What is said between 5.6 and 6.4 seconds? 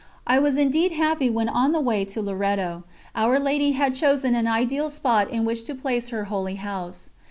to place her